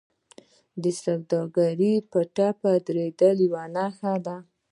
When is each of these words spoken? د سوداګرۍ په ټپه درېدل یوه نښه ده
د 0.81 0.83
سوداګرۍ 1.03 1.93
په 2.11 2.19
ټپه 2.35 2.71
درېدل 2.87 3.35
یوه 3.47 3.63
نښه 3.75 4.13
ده 4.25 4.37